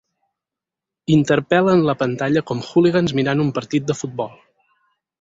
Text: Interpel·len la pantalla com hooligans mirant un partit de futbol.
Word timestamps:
Interpel·len 1.15 1.85
la 1.89 1.97
pantalla 2.01 2.45
com 2.49 2.65
hooligans 2.71 3.17
mirant 3.21 3.45
un 3.47 3.55
partit 3.61 3.89
de 3.93 4.01
futbol. 4.03 4.37